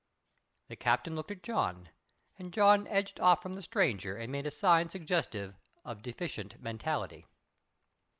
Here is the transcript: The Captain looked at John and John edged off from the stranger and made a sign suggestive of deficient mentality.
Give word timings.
The 0.67 0.75
Captain 0.75 1.15
looked 1.15 1.29
at 1.29 1.43
John 1.43 1.89
and 2.39 2.51
John 2.51 2.87
edged 2.87 3.19
off 3.19 3.43
from 3.43 3.53
the 3.53 3.61
stranger 3.61 4.17
and 4.17 4.31
made 4.31 4.47
a 4.47 4.49
sign 4.49 4.89
suggestive 4.89 5.53
of 5.85 6.01
deficient 6.01 6.59
mentality. 6.59 7.27